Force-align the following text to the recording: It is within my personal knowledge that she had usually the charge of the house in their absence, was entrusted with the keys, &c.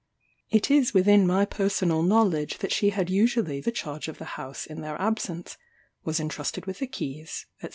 It 0.49 0.71
is 0.71 0.95
within 0.95 1.27
my 1.27 1.45
personal 1.45 2.01
knowledge 2.01 2.57
that 2.57 2.71
she 2.71 2.89
had 2.89 3.11
usually 3.11 3.61
the 3.61 3.71
charge 3.71 4.07
of 4.07 4.17
the 4.17 4.25
house 4.33 4.65
in 4.65 4.81
their 4.81 4.99
absence, 4.99 5.59
was 6.03 6.19
entrusted 6.19 6.65
with 6.65 6.79
the 6.79 6.87
keys, 6.87 7.45
&c. 7.61 7.69